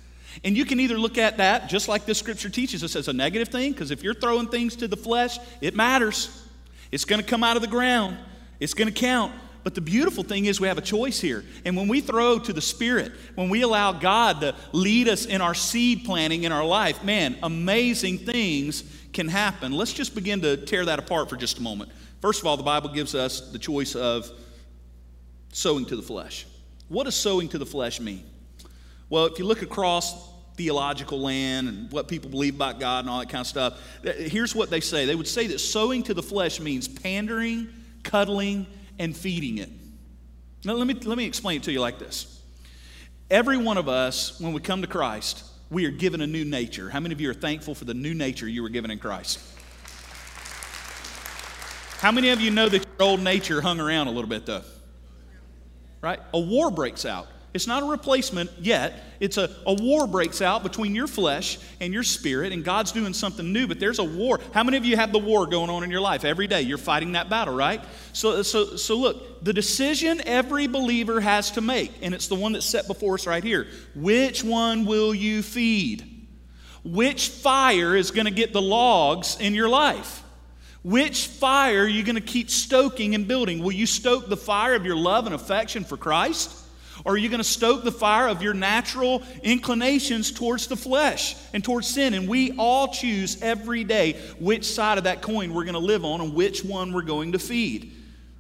[0.45, 3.13] And you can either look at that, just like this scripture teaches us, as a
[3.15, 6.47] negative thing, because if you're throwing things to the flesh, it matters.
[6.93, 8.19] It's going to come out of the ground,
[8.61, 9.33] it's going to count.
[9.67, 11.45] But the beautiful thing is we have a choice here.
[11.65, 15.41] And when we throw to the Spirit, when we allow God to lead us in
[15.41, 19.73] our seed planting in our life, man, amazing things can happen.
[19.73, 21.91] Let's just begin to tear that apart for just a moment.
[22.21, 24.31] First of all, the Bible gives us the choice of
[25.51, 26.47] sowing to the flesh.
[26.87, 28.23] What does sowing to the flesh mean?
[29.11, 33.19] Well, if you look across theological land and what people believe about God and all
[33.19, 35.07] that kind of stuff, here's what they say.
[35.07, 37.67] They would say that sowing to the flesh means pandering,
[38.05, 39.71] cuddling, and feeding it.
[40.65, 42.43] Now, let me, let me explain it to you like this.
[43.31, 46.91] Every one of us, when we come to Christ, we are given a new nature.
[46.91, 49.41] How many of you are thankful for the new nature you were given in Christ?
[51.99, 54.63] How many of you know that your old nature hung around a little bit though?
[56.01, 56.21] Right?
[56.35, 57.27] A war breaks out.
[57.57, 59.03] It's not a replacement yet.
[59.19, 63.15] It's a, a war breaks out between your flesh and your spirit, and God's doing
[63.15, 64.39] something new, but there's a war.
[64.53, 66.25] How many of you have the war going on in your life?
[66.25, 67.83] Every day you're fighting that battle, right?
[68.13, 72.53] So, so, so look, the decision every believer has to make, and it's the one
[72.53, 73.67] that's set before us right here.
[73.95, 76.29] Which one will you feed?
[76.85, 80.23] Which fire is going to get the logs in your life?
[80.85, 83.61] Which fire are you going to keep stoking and building?
[83.61, 86.65] Will you stoke the fire of your love and affection for Christ?
[87.05, 91.37] Or are you going to stoke the fire of your natural inclinations towards the flesh
[91.53, 92.15] and towards sin?
[92.15, 96.05] And we all choose every day which side of that coin we're going to live
[96.05, 97.93] on and which one we're going to feed.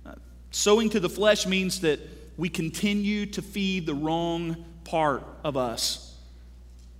[0.04, 0.12] Uh,
[0.50, 2.00] sowing to the flesh means that
[2.36, 6.14] we continue to feed the wrong part of us.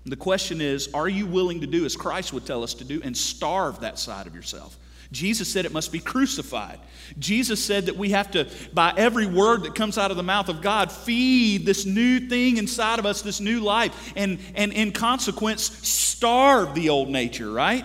[0.05, 3.01] The question is are you willing to do as Christ would tell us to do
[3.03, 4.77] and starve that side of yourself?
[5.13, 6.81] Jesus said it must be crucified.
[7.19, 10.49] Jesus said that we have to, by every word that comes out of the mouth
[10.49, 14.93] of God, feed this new thing inside of us, this new life, and, and in
[14.93, 17.85] consequence, starve the old nature, right?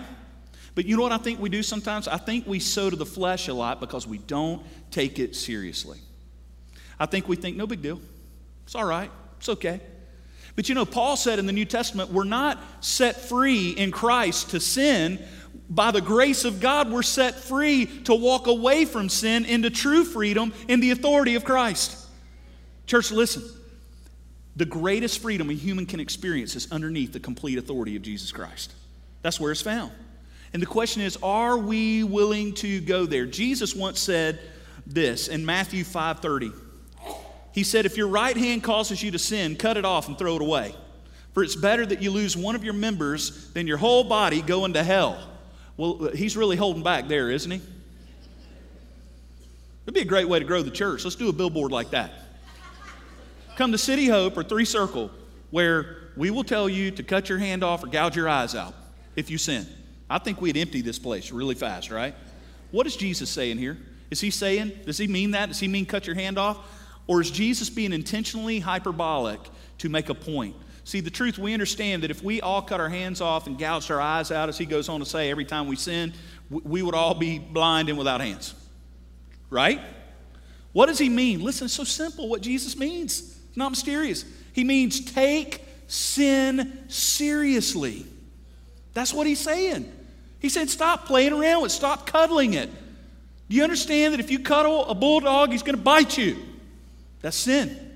[0.74, 2.08] But you know what I think we do sometimes?
[2.08, 6.00] I think we sow to the flesh a lot because we don't take it seriously.
[7.00, 8.00] I think we think, no big deal.
[8.66, 9.12] It's all right.
[9.38, 9.82] It's okay.
[10.56, 14.52] But you know, Paul said in the New Testament, we're not set free in Christ
[14.52, 15.20] to sin
[15.70, 20.04] by the grace of God, we're set free to walk away from sin into true
[20.04, 21.98] freedom in the authority of Christ.
[22.88, 23.44] Church, listen.
[24.58, 28.74] The greatest freedom a human can experience is underneath the complete authority of Jesus Christ.
[29.22, 29.92] That's where it's found.
[30.54, 33.26] And the question is, are we willing to go there?
[33.26, 34.40] Jesus once said
[34.86, 36.52] this in Matthew 5:30.
[37.54, 40.36] He said, "If your right hand causes you to sin, cut it off and throw
[40.36, 40.76] it away.
[41.34, 44.66] For it's better that you lose one of your members than your whole body go
[44.66, 45.31] into hell."
[45.82, 47.60] Well, he's really holding back there, isn't he?
[49.84, 51.04] It'd be a great way to grow the church.
[51.04, 52.12] Let's do a billboard like that.
[53.56, 55.10] Come to City Hope or Three Circle,
[55.50, 58.76] where we will tell you to cut your hand off or gouge your eyes out
[59.16, 59.66] if you sin.
[60.08, 62.14] I think we'd empty this place really fast, right?
[62.70, 63.80] What is Jesus saying here?
[64.12, 65.48] Is he saying, does he mean that?
[65.48, 66.60] Does he mean cut your hand off?
[67.08, 69.40] Or is Jesus being intentionally hyperbolic
[69.80, 70.56] to make a point?
[70.84, 73.92] See, the truth, we understand that if we all cut our hands off and gouged
[73.92, 76.14] our eyes out, as he goes on to say, every time we sin,
[76.50, 78.54] we would all be blind and without hands.
[79.50, 79.80] Right?
[80.74, 81.42] What does he mean?
[81.44, 83.38] Listen, it's so simple what Jesus means.
[83.48, 84.26] It's not mysterious.
[84.54, 88.06] He means take sin seriously.
[88.94, 89.92] That's what he's saying.
[90.40, 92.70] He said, stop playing around with, stop cuddling it.
[93.50, 96.38] Do you understand that if you cuddle a bulldog, he's going to bite you?
[97.22, 97.91] That's sin.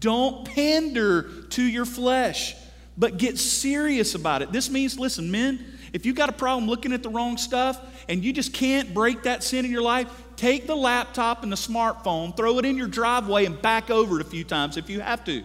[0.00, 2.56] Don't pander to your flesh,
[2.96, 4.50] but get serious about it.
[4.50, 8.24] This means, listen, men, if you got a problem looking at the wrong stuff and
[8.24, 12.36] you just can't break that sin in your life, take the laptop and the smartphone,
[12.36, 15.24] throw it in your driveway, and back over it a few times if you have
[15.24, 15.44] to.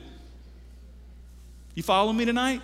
[1.73, 2.61] You follow me tonight?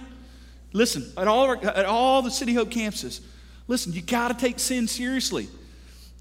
[0.73, 3.19] Listen, at all, at all the City Hope campuses,
[3.67, 5.49] listen, you got to take sin seriously.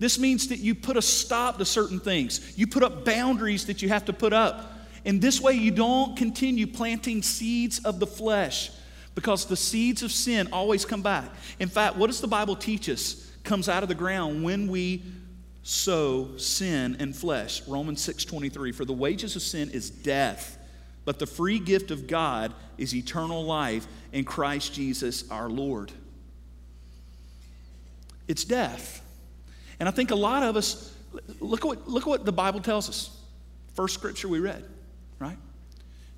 [0.01, 2.59] This means that you put a stop to certain things.
[2.59, 4.73] You put up boundaries that you have to put up.
[5.05, 8.71] In this way, you don't continue planting seeds of the flesh
[9.15, 11.31] because the seeds of sin always come back.
[11.59, 15.03] In fact, what does the Bible teach us comes out of the ground when we
[15.63, 17.67] sow sin and flesh?
[17.67, 20.59] Romans 6:23 For the wages of sin is death,
[21.05, 25.93] but the free gift of God is eternal life in Christ Jesus our Lord.
[28.29, 29.03] It's death.
[29.81, 30.95] And I think a lot of us
[31.41, 33.17] look at what, look what the Bible tells us.
[33.75, 34.65] First scripture we read
[35.21, 35.39] right?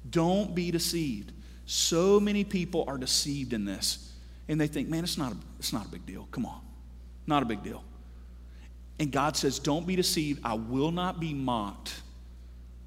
[0.09, 1.33] Don't be deceived.
[1.67, 4.11] So many people are deceived in this.
[4.49, 6.27] And they think, man, it's not a, it's not a big deal.
[6.31, 6.61] Come on.
[7.27, 7.85] Not a big deal.
[8.99, 10.41] And God says, don't be deceived.
[10.45, 12.01] I will not be mocked.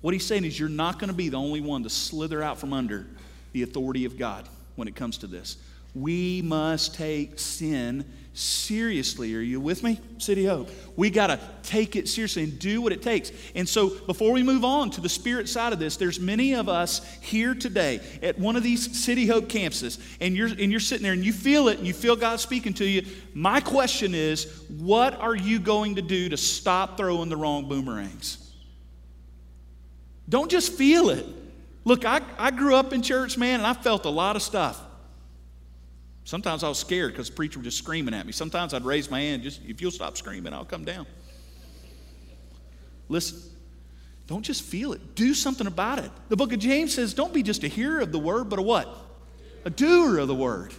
[0.01, 2.59] What he's saying is, you're not going to be the only one to slither out
[2.59, 3.07] from under
[3.53, 5.57] the authority of God when it comes to this.
[5.95, 9.33] We must take sin seriously.
[9.33, 10.69] Are you with me, City Hope?
[10.95, 13.31] We got to take it seriously and do what it takes.
[13.55, 16.69] And so, before we move on to the spirit side of this, there's many of
[16.69, 21.03] us here today at one of these City Hope campuses, and you're, and you're sitting
[21.03, 23.05] there and you feel it and you feel God speaking to you.
[23.33, 28.53] My question is, what are you going to do to stop throwing the wrong boomerangs?
[30.27, 31.25] Don't just feel it.
[31.85, 34.81] Look, I, I grew up in church, man, and I felt a lot of stuff.
[36.25, 38.31] Sometimes I was scared because the preacher was just screaming at me.
[38.31, 41.05] Sometimes I'd raise my hand, just if you'll stop screaming, I'll come down.
[43.07, 43.39] Listen,
[44.25, 45.13] don't just feel it.
[45.13, 46.09] Do something about it.
[46.29, 48.63] The book of James says, don't be just a hearer of the word, but a
[48.63, 48.89] what?
[49.65, 50.73] A doer of the word.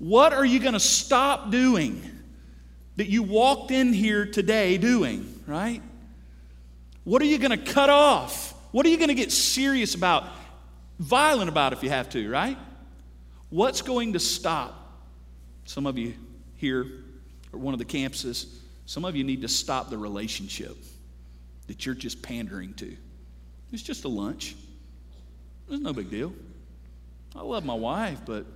[0.00, 2.02] What are you going to stop doing
[2.96, 5.80] that you walked in here today doing, right?
[7.04, 8.52] What are you going to cut off?
[8.72, 10.24] What are you going to get serious about
[10.98, 12.58] violent about if you have to, right?
[13.50, 14.76] What's going to stop
[15.64, 16.14] some of you
[16.56, 16.86] here
[17.52, 18.46] or one of the campuses?
[18.86, 20.76] Some of you need to stop the relationship
[21.66, 22.96] that you're just pandering to.
[23.72, 24.56] It's just a lunch.
[25.68, 26.32] It's no big deal.
[27.34, 28.46] I love my wife, but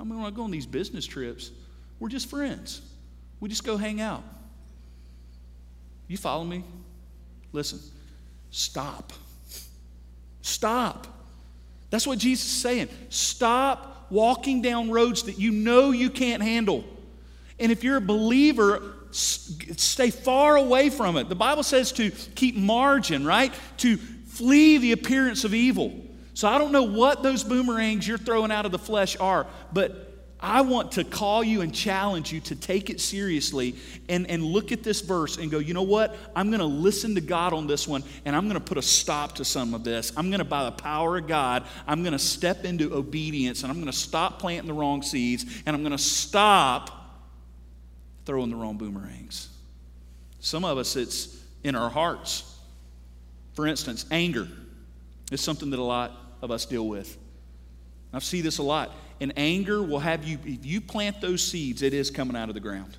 [0.00, 1.50] I mean, when I go on these business trips,
[1.98, 2.80] we're just friends.
[3.40, 4.22] We just go hang out.
[6.08, 6.64] You follow me?
[7.52, 7.80] Listen,
[8.50, 9.12] stop.
[10.40, 11.06] Stop.
[11.90, 12.88] That's what Jesus is saying.
[13.10, 16.84] Stop walking down roads that you know you can't handle.
[17.58, 21.28] And if you're a believer, stay far away from it.
[21.28, 23.52] The Bible says to keep margin, right?
[23.78, 25.98] To flee the appearance of evil.
[26.34, 30.11] So I don't know what those boomerangs you're throwing out of the flesh are, but
[30.42, 33.76] I want to call you and challenge you to take it seriously
[34.08, 36.16] and, and look at this verse and go, you know what?
[36.34, 38.82] I'm going to listen to God on this one and I'm going to put a
[38.82, 40.12] stop to some of this.
[40.16, 43.70] I'm going to, by the power of God, I'm going to step into obedience and
[43.70, 47.22] I'm going to stop planting the wrong seeds and I'm going to stop
[48.26, 49.48] throwing the wrong boomerangs.
[50.40, 52.52] Some of us, it's in our hearts.
[53.54, 54.48] For instance, anger
[55.30, 57.16] is something that a lot of us deal with.
[58.12, 58.90] I see this a lot.
[59.22, 62.54] And anger will have you, if you plant those seeds, it is coming out of
[62.54, 62.96] the ground.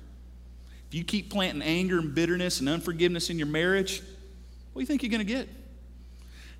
[0.88, 4.00] If you keep planting anger and bitterness and unforgiveness in your marriage,
[4.72, 5.50] what do you think you're going to get?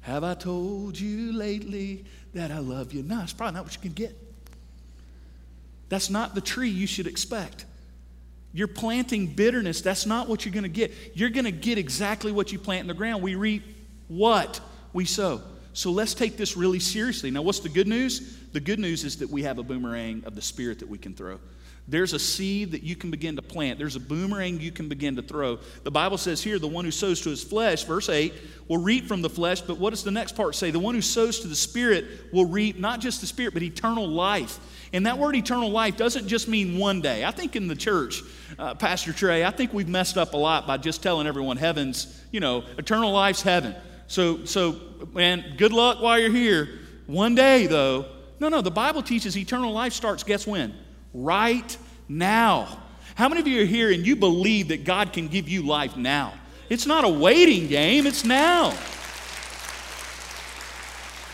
[0.02, 3.02] Have I told you lately that I love you?
[3.04, 4.14] No, it's probably not what you can get.
[5.88, 7.64] That's not the tree you should expect.
[8.52, 10.92] You're planting bitterness, that's not what you're going to get.
[11.14, 13.22] You're going to get exactly what you plant in the ground.
[13.22, 13.64] We reap
[14.08, 14.60] what
[14.92, 15.40] we sow.
[15.74, 17.30] So let's take this really seriously.
[17.32, 18.38] Now, what's the good news?
[18.52, 21.14] The good news is that we have a boomerang of the Spirit that we can
[21.14, 21.40] throw.
[21.86, 23.78] There's a seed that you can begin to plant.
[23.78, 25.58] There's a boomerang you can begin to throw.
[25.82, 28.32] The Bible says here, the one who sows to his flesh, verse 8,
[28.68, 29.60] will reap from the flesh.
[29.60, 30.70] But what does the next part say?
[30.70, 34.08] The one who sows to the Spirit will reap not just the Spirit, but eternal
[34.08, 34.58] life.
[34.94, 37.24] And that word eternal life doesn't just mean one day.
[37.24, 38.22] I think in the church,
[38.58, 42.22] uh, Pastor Trey, I think we've messed up a lot by just telling everyone heaven's,
[42.30, 43.74] you know, eternal life's heaven.
[44.06, 44.80] So, so,
[45.12, 46.80] man, good luck while you're here.
[47.06, 48.06] One day, though,
[48.40, 50.74] no, no, the Bible teaches eternal life starts, guess when?
[51.12, 51.76] Right
[52.08, 52.80] now.
[53.14, 55.96] How many of you are here and you believe that God can give you life
[55.96, 56.34] now?
[56.68, 58.76] It's not a waiting game, it's now.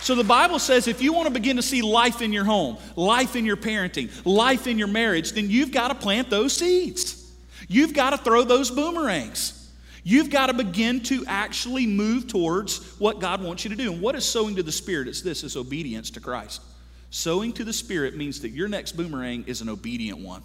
[0.03, 2.79] So the Bible says if you want to begin to see life in your home,
[2.97, 7.31] life in your parenting, life in your marriage, then you've got to plant those seeds.
[7.69, 9.60] You've got to throw those boomerangs.
[10.03, 13.93] You've got to begin to actually move towards what God wants you to do.
[13.93, 15.09] And what is sowing to the Spirit?
[15.09, 16.63] It's this it's obedience to Christ.
[17.11, 20.43] Sowing to the Spirit means that your next boomerang is an obedient one.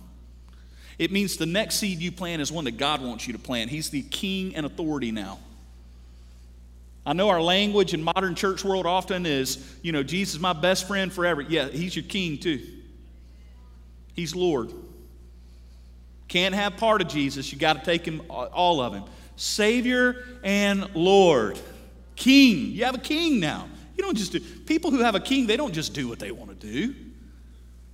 [0.97, 3.69] It means the next seed you plant is one that God wants you to plant.
[3.69, 5.39] He's the king and authority now.
[7.05, 10.53] I know our language in modern church world often is, you know, Jesus is my
[10.53, 11.41] best friend forever.
[11.41, 12.65] Yeah, he's your king too.
[14.15, 14.71] He's Lord.
[16.27, 19.03] Can't have part of Jesus, you got to take him uh, all of him.
[19.35, 21.59] Savior and Lord.
[22.15, 22.71] King.
[22.71, 23.67] You have a king now.
[23.97, 26.31] You don't just do, people who have a king, they don't just do what they
[26.31, 26.95] want to do.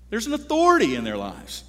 [0.09, 1.63] There's an authority in their lives.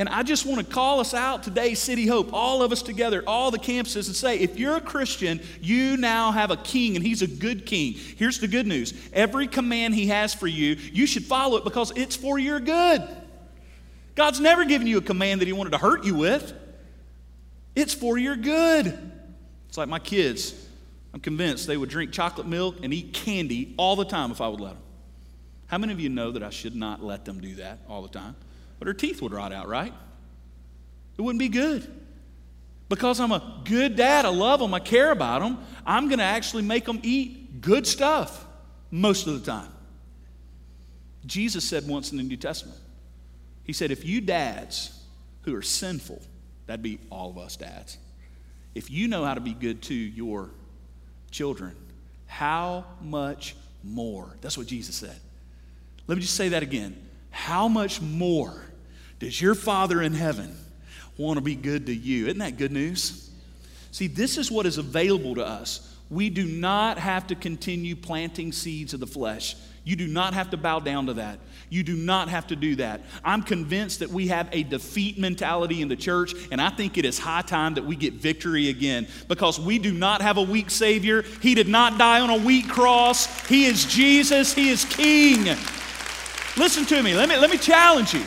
[0.00, 3.24] And I just want to call us out today, City Hope, all of us together,
[3.26, 7.04] all the campuses, and say if you're a Christian, you now have a king, and
[7.04, 7.94] he's a good king.
[7.94, 11.92] Here's the good news every command he has for you, you should follow it because
[11.96, 13.02] it's for your good.
[14.14, 16.52] God's never given you a command that he wanted to hurt you with.
[17.74, 18.98] It's for your good.
[19.68, 20.54] It's like my kids.
[21.12, 24.48] I'm convinced they would drink chocolate milk and eat candy all the time if I
[24.48, 24.82] would let them.
[25.66, 28.08] How many of you know that I should not let them do that all the
[28.08, 28.36] time?
[28.78, 29.92] But her teeth would rot out, right?
[31.16, 31.86] It wouldn't be good.
[32.88, 36.24] Because I'm a good dad, I love them, I care about them, I'm going to
[36.24, 38.46] actually make them eat good stuff
[38.90, 39.70] most of the time.
[41.26, 42.78] Jesus said once in the New Testament,
[43.64, 44.98] He said, if you dads
[45.42, 46.22] who are sinful,
[46.68, 47.96] That'd be all of us dads.
[48.74, 50.50] If you know how to be good to your
[51.30, 51.74] children,
[52.26, 54.36] how much more?
[54.42, 55.16] That's what Jesus said.
[56.06, 56.94] Let me just say that again.
[57.30, 58.54] How much more
[59.18, 60.54] does your Father in heaven
[61.16, 62.26] want to be good to you?
[62.26, 63.30] Isn't that good news?
[63.90, 65.96] See, this is what is available to us.
[66.10, 69.56] We do not have to continue planting seeds of the flesh.
[69.88, 71.38] You do not have to bow down to that.
[71.70, 73.00] You do not have to do that.
[73.24, 77.06] I'm convinced that we have a defeat mentality in the church, and I think it
[77.06, 80.68] is high time that we get victory again because we do not have a weak
[80.68, 81.22] Savior.
[81.40, 83.46] He did not die on a weak cross.
[83.46, 85.56] He is Jesus, He is King.
[86.58, 87.14] Listen to me.
[87.14, 88.24] Let me, let me challenge you.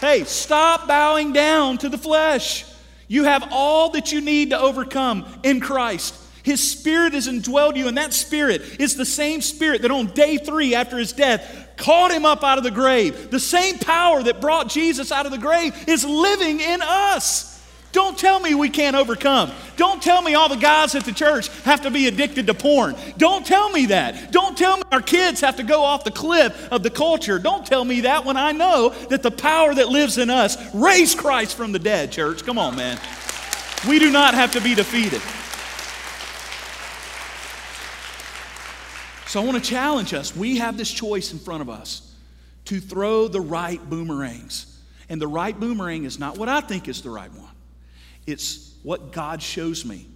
[0.00, 2.64] Hey, stop bowing down to the flesh.
[3.06, 6.16] You have all that you need to overcome in Christ.
[6.42, 10.38] His spirit is indwelled you, and that spirit is the same spirit that on day
[10.38, 13.30] three after his death called him up out of the grave.
[13.30, 17.52] The same power that brought Jesus out of the grave is living in us.
[17.92, 19.52] Don't tell me we can't overcome.
[19.76, 22.96] Don't tell me all the guys at the church have to be addicted to porn.
[23.18, 24.32] Don't tell me that.
[24.32, 27.38] Don't tell me our kids have to go off the cliff of the culture.
[27.38, 31.18] Don't tell me that when I know that the power that lives in us raised
[31.18, 32.44] Christ from the dead, church.
[32.44, 32.98] Come on, man.
[33.86, 35.20] We do not have to be defeated.
[39.32, 40.36] So I want to challenge us.
[40.36, 42.14] We have this choice in front of us
[42.66, 44.78] to throw the right boomerangs.
[45.08, 47.54] And the right boomerang is not what I think is the right one,
[48.26, 50.06] it's what God shows me.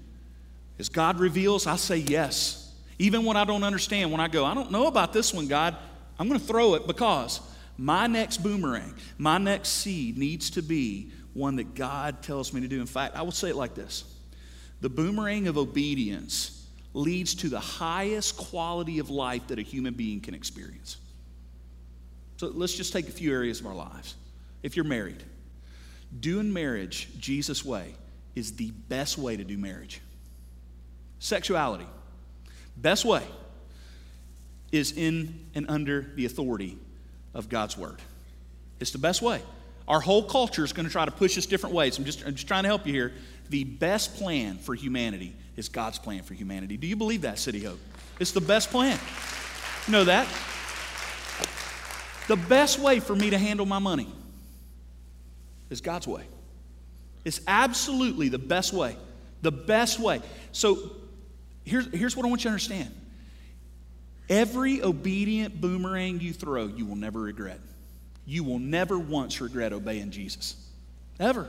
[0.79, 2.71] As God reveals, I say yes.
[2.99, 5.75] Even when I don't understand, when I go, I don't know about this one, God,
[6.19, 7.41] I'm going to throw it because
[7.79, 12.69] my next boomerang, my next seed needs to be one that God tells me to
[12.69, 12.83] do.
[12.83, 14.05] In fact, I will say it like this
[14.83, 16.56] the boomerang of obedience
[16.97, 20.97] leads to the highest quality of life that a human being can experience.
[22.38, 24.14] So let's just take a few areas of our lives.
[24.62, 25.22] If you're married,
[26.18, 27.94] doing marriage Jesus' way
[28.34, 30.01] is the best way to do marriage.
[31.18, 31.86] Sexuality,
[32.78, 33.22] best way
[34.72, 36.78] is in and under the authority
[37.34, 38.01] of God's word.
[38.80, 39.42] It's the best way.
[39.86, 41.99] Our whole culture is going to try to push us different ways.
[41.99, 43.12] I'm just, I'm just trying to help you here.
[43.51, 46.77] The best plan for humanity is God's plan for humanity.
[46.77, 47.81] Do you believe that, City Hope?
[48.21, 48.99] It's the best plan.
[49.87, 50.27] You know that?
[52.29, 54.09] The best way for me to handle my money
[55.71, 56.25] is God's way.
[57.25, 58.97] It's absolutely the best way.
[59.43, 60.23] The best way.
[60.53, 60.93] So
[61.65, 62.95] here's, here's what I want you to understand
[64.29, 67.61] every obedient boomerang you throw, you will never regret.
[68.25, 70.57] You will never once regret obeying Jesus.
[71.21, 71.49] Ever.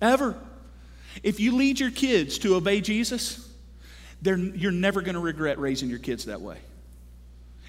[0.00, 0.36] Ever.
[1.22, 3.48] If you lead your kids to obey Jesus,
[4.22, 6.58] you're never going to regret raising your kids that way.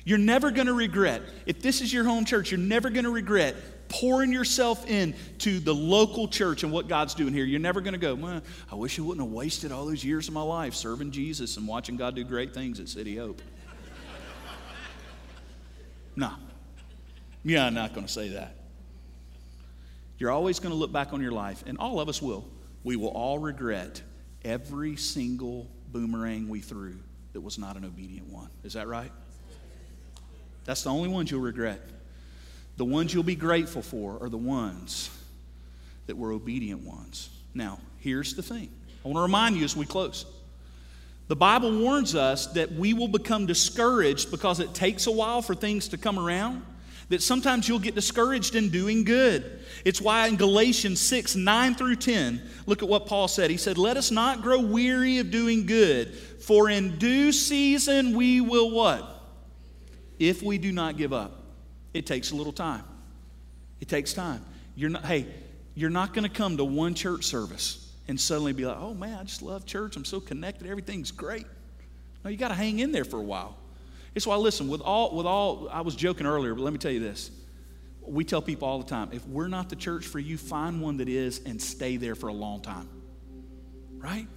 [0.03, 3.09] You're never going to regret, if this is your home church, you're never going to
[3.09, 3.55] regret
[3.89, 7.45] pouring yourself in to the local church and what God's doing here.
[7.45, 8.41] You're never going to go, well,
[8.71, 11.67] I wish I wouldn't have wasted all those years of my life serving Jesus and
[11.67, 13.41] watching God do great things at City Hope.
[16.15, 16.31] no.
[17.43, 18.55] Yeah, I'm not going to say that.
[20.17, 22.45] You're always going to look back on your life, and all of us will
[22.85, 24.01] we will all regret
[24.45, 26.95] every single boomerang we threw
[27.33, 28.47] that was not an obedient one.
[28.63, 29.11] Is that right?
[30.63, 31.81] That's the only ones you'll regret.
[32.77, 35.09] The ones you'll be grateful for are the ones
[36.05, 37.29] that were obedient ones.
[37.55, 38.69] Now, here's the thing
[39.03, 40.25] I want to remind you as we close.
[41.27, 45.55] The Bible warns us that we will become discouraged because it takes a while for
[45.55, 46.63] things to come around
[47.09, 49.63] that sometimes you'll get discouraged in doing good.
[49.83, 53.51] It's why in Galatians 6 9 through 10, look at what Paul said.
[53.51, 58.41] He said, Let us not grow weary of doing good, for in due season we
[58.41, 59.11] will what?
[60.17, 61.43] If we do not give up.
[61.93, 62.83] It takes a little time.
[63.79, 64.43] It takes time.
[64.75, 65.27] You're not, hey,
[65.75, 69.17] you're not going to come to one church service and suddenly be like, oh man,
[69.17, 69.95] I just love church.
[69.95, 70.67] I'm so connected.
[70.67, 71.45] Everything's great.
[72.23, 73.55] No, you got to hang in there for a while.
[74.15, 76.91] It's why, listen, with all, with all, I was joking earlier, but let me tell
[76.91, 77.29] you this.
[78.01, 80.97] We tell people all the time if we're not the church for you, find one
[80.97, 82.87] that is and stay there for a long time.
[83.97, 84.27] Right?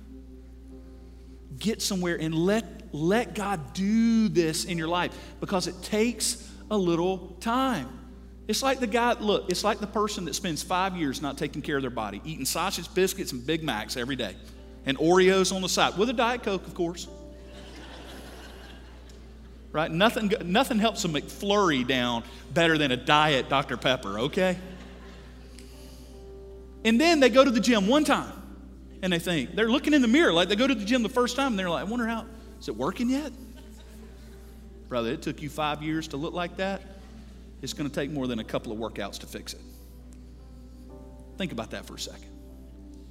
[1.58, 6.76] Get somewhere and let, let God do this in your life because it takes a
[6.76, 7.88] little time.
[8.48, 11.62] It's like the guy, look, it's like the person that spends five years not taking
[11.62, 14.34] care of their body, eating sausage biscuits and Big Macs every day,
[14.86, 17.06] and Oreos on the side, with a Diet Coke, of course
[19.78, 19.92] right?
[19.92, 23.76] Nothing, nothing helps a McFlurry down better than a diet Dr.
[23.76, 24.58] Pepper, okay?
[26.84, 28.32] And then they go to the gym one time
[29.02, 31.08] and they think, they're looking in the mirror like they go to the gym the
[31.08, 32.26] first time and they're like, I wonder how,
[32.58, 33.30] is it working yet?
[34.88, 36.82] Brother, it took you five years to look like that.
[37.62, 39.60] It's going to take more than a couple of workouts to fix it.
[41.36, 42.30] Think about that for a second.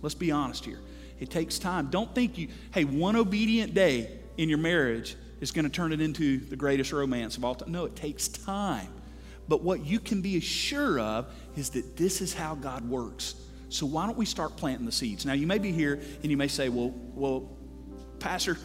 [0.01, 0.81] Let's be honest here.
[1.17, 1.87] It takes time.
[1.87, 6.01] Don't think you, hey, one obedient day in your marriage is going to turn it
[6.01, 7.71] into the greatest romance of all time.
[7.71, 8.87] No, it takes time.
[9.47, 13.35] But what you can be sure of is that this is how God works.
[13.69, 15.25] So why don't we start planting the seeds?
[15.25, 17.49] Now you may be here and you may say, "Well, well,
[18.19, 18.57] Pastor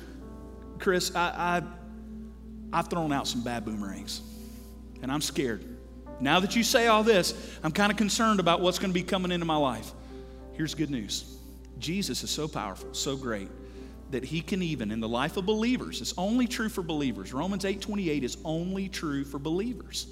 [0.79, 1.62] Chris, I, I
[2.73, 4.23] I've thrown out some bad boomerangs,
[5.03, 5.64] and I'm scared.
[6.20, 9.03] Now that you say all this, I'm kind of concerned about what's going to be
[9.03, 9.91] coming into my life.
[10.55, 11.37] Here's good news:
[11.79, 13.49] Jesus is so powerful, so great
[14.12, 17.32] that he can even in the life of believers it's only true for believers.
[17.32, 20.06] Romans 8.28 is only true for believers.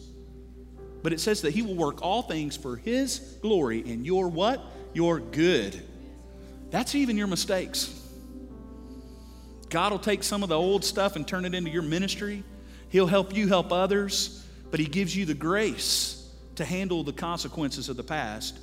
[1.03, 4.63] But it says that he will work all things for his glory and your what?
[4.93, 5.81] Your good.
[6.71, 7.97] That's even your mistakes.
[9.71, 12.43] God will take some of the old stuff and turn it into your ministry.
[12.89, 17.89] He'll help you help others, but He gives you the grace to handle the consequences
[17.89, 18.59] of the past.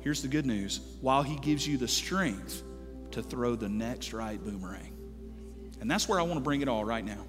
[0.00, 0.80] Here's the good news.
[1.00, 2.62] While He gives you the strength
[3.12, 4.94] to throw the next right boomerang.
[5.80, 7.24] And that's where I want to bring it all right now.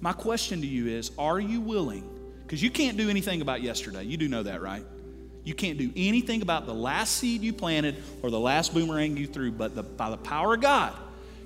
[0.00, 2.08] My question to you is Are you willing?
[2.42, 4.04] Because you can't do anything about yesterday.
[4.04, 4.84] You do know that, right?
[5.44, 9.26] You can't do anything about the last seed you planted or the last boomerang you
[9.26, 10.94] threw, but the, by the power of God,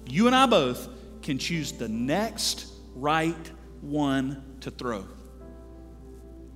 [0.06, 0.88] you and I both
[1.22, 5.06] can choose the next right one to throw.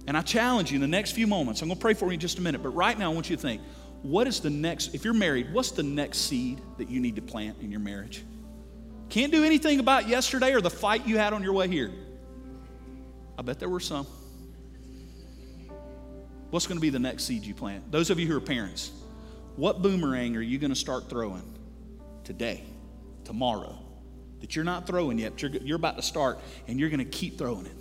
[0.06, 2.12] And I challenge you in the next few moments, I'm going to pray for you
[2.12, 3.60] in just a minute, but right now I want you to think
[4.06, 7.22] what is the next, if you're married, what's the next seed that you need to
[7.22, 8.24] plant in your marriage?
[9.08, 11.90] Can't do anything about yesterday or the fight you had on your way here.
[13.36, 14.06] I bet there were some.
[16.50, 17.90] What's going to be the next seed you plant?
[17.90, 18.92] Those of you who are parents,
[19.56, 21.42] what boomerang are you going to start throwing
[22.22, 22.62] today,
[23.24, 23.76] tomorrow,
[24.40, 26.38] that you're not throwing yet, you're, you're about to start
[26.68, 27.76] and you're going to keep throwing it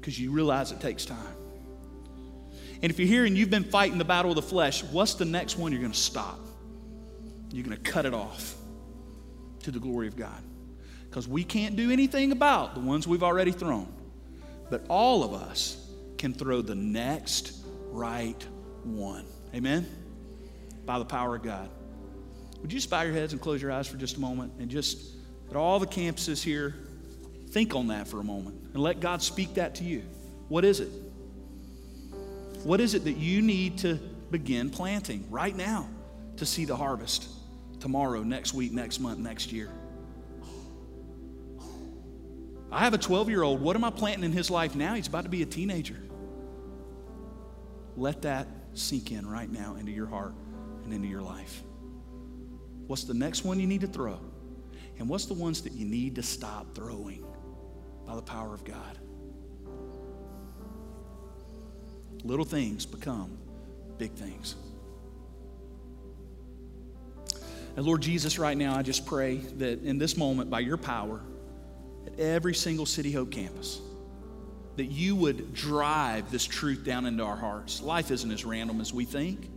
[0.00, 1.36] because you realize it takes time?
[2.82, 5.24] And if you're here and you've been fighting the battle of the flesh, what's the
[5.24, 6.38] next one you're going to stop?
[7.52, 8.56] You're going to cut it off
[9.60, 10.42] to the glory of God.
[11.08, 13.92] Because we can't do anything about the ones we've already thrown.
[14.68, 15.78] But all of us
[16.18, 17.56] can throw the next
[17.90, 18.42] right
[18.82, 19.26] one.
[19.54, 19.86] Amen?
[20.84, 21.68] By the power of God.
[22.62, 24.70] Would you just bow your heads and close your eyes for just a moment and
[24.70, 25.16] just
[25.50, 26.74] at all the campuses here,
[27.50, 30.02] think on that for a moment and let God speak that to you.
[30.48, 30.88] What is it?
[32.64, 33.94] What is it that you need to
[34.30, 35.88] begin planting right now
[36.36, 37.28] to see the harvest
[37.80, 39.68] tomorrow, next week, next month, next year?
[42.70, 43.60] I have a 12 year old.
[43.60, 44.94] What am I planting in his life now?
[44.94, 45.98] He's about to be a teenager.
[47.96, 50.34] Let that sink in right now into your heart
[50.84, 51.62] and into your life.
[52.86, 54.18] What's the next one you need to throw?
[54.98, 57.24] And what's the ones that you need to stop throwing
[58.06, 58.98] by the power of God?
[62.24, 63.36] Little things become
[63.98, 64.54] big things.
[67.76, 71.20] And Lord Jesus, right now, I just pray that in this moment, by your power,
[72.06, 73.80] at every single City Hope campus,
[74.76, 77.80] that you would drive this truth down into our hearts.
[77.82, 79.48] Life isn't as random as we think.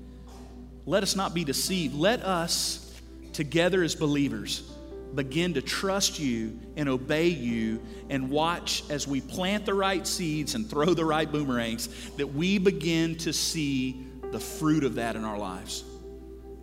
[0.86, 1.96] Let us not be deceived.
[1.96, 2.94] Let us,
[3.34, 4.70] together as believers,
[5.14, 10.56] begin to trust you and obey you and watch as we plant the right seeds
[10.56, 11.88] and throw the right boomerangs
[12.18, 15.84] that we begin to see the fruit of that in our lives.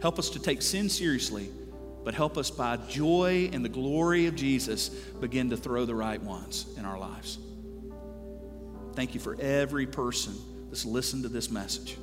[0.01, 1.49] Help us to take sin seriously,
[2.05, 6.21] but help us by joy and the glory of Jesus begin to throw the right
[6.21, 7.39] ones in our lives.
[8.95, 10.35] Thank you for every person
[10.69, 11.97] that's listened to this message.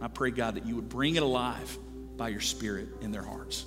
[0.00, 1.78] I pray, God, that you would bring it alive
[2.16, 3.66] by your Spirit in their hearts.